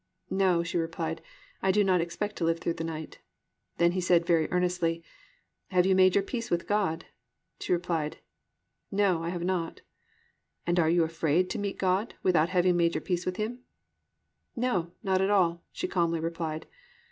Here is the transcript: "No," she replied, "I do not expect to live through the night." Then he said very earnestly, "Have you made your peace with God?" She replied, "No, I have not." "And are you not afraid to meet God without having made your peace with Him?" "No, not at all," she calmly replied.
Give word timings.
"No," 0.31 0.63
she 0.63 0.79
replied, 0.79 1.21
"I 1.61 1.71
do 1.71 1.83
not 1.83 2.01
expect 2.01 2.35
to 2.37 2.43
live 2.43 2.57
through 2.57 2.73
the 2.73 2.83
night." 2.83 3.19
Then 3.77 3.91
he 3.91 4.01
said 4.01 4.25
very 4.25 4.51
earnestly, 4.51 5.03
"Have 5.67 5.85
you 5.85 5.93
made 5.93 6.15
your 6.15 6.23
peace 6.23 6.49
with 6.49 6.65
God?" 6.65 7.05
She 7.59 7.71
replied, 7.71 8.17
"No, 8.89 9.23
I 9.23 9.29
have 9.29 9.43
not." 9.43 9.81
"And 10.65 10.79
are 10.79 10.89
you 10.89 11.01
not 11.01 11.11
afraid 11.11 11.51
to 11.51 11.59
meet 11.59 11.77
God 11.77 12.15
without 12.23 12.49
having 12.49 12.77
made 12.77 12.95
your 12.95 13.03
peace 13.03 13.27
with 13.27 13.35
Him?" 13.35 13.59
"No, 14.55 14.91
not 15.03 15.21
at 15.21 15.29
all," 15.29 15.61
she 15.71 15.87
calmly 15.87 16.19
replied. 16.19 16.65